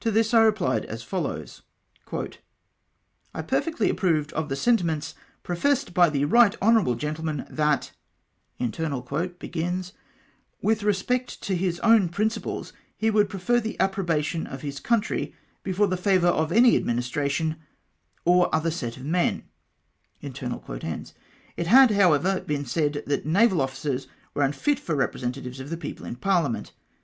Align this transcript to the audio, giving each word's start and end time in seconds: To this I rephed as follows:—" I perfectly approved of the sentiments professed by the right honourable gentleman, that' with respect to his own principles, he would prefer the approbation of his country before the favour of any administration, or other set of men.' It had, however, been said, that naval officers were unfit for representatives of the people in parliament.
To 0.00 0.10
this 0.10 0.32
I 0.32 0.38
rephed 0.50 0.86
as 0.86 1.02
follows:—" 1.02 1.60
I 3.34 3.42
perfectly 3.42 3.90
approved 3.90 4.32
of 4.32 4.48
the 4.48 4.56
sentiments 4.56 5.14
professed 5.42 5.92
by 5.92 6.08
the 6.08 6.24
right 6.24 6.56
honourable 6.62 6.94
gentleman, 6.94 7.44
that' 7.50 7.92
with 8.58 9.42
respect 10.82 11.42
to 11.42 11.54
his 11.54 11.80
own 11.80 12.08
principles, 12.08 12.72
he 12.96 13.10
would 13.10 13.28
prefer 13.28 13.60
the 13.60 13.78
approbation 13.78 14.46
of 14.46 14.62
his 14.62 14.80
country 14.80 15.34
before 15.62 15.86
the 15.86 15.98
favour 15.98 16.28
of 16.28 16.50
any 16.50 16.74
administration, 16.74 17.56
or 18.24 18.48
other 18.54 18.70
set 18.70 18.96
of 18.96 19.04
men.' 19.04 19.42
It 20.22 20.38
had, 21.66 21.90
however, 21.90 22.40
been 22.40 22.64
said, 22.64 23.02
that 23.06 23.26
naval 23.26 23.60
officers 23.60 24.08
were 24.32 24.44
unfit 24.44 24.78
for 24.78 24.94
representatives 24.96 25.60
of 25.60 25.68
the 25.68 25.76
people 25.76 26.06
in 26.06 26.16
parliament. 26.16 26.72